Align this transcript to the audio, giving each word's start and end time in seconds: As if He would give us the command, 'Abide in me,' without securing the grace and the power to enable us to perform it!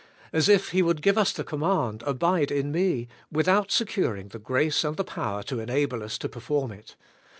As 0.33 0.49
if 0.49 0.69
He 0.69 0.81
would 0.81 1.03
give 1.03 1.15
us 1.15 1.31
the 1.31 1.43
command, 1.43 2.01
'Abide 2.07 2.49
in 2.49 2.71
me,' 2.71 3.07
without 3.31 3.69
securing 3.69 4.29
the 4.29 4.39
grace 4.39 4.83
and 4.83 4.97
the 4.97 5.03
power 5.03 5.43
to 5.43 5.59
enable 5.59 6.01
us 6.01 6.17
to 6.17 6.27
perform 6.27 6.71
it! 6.71 6.95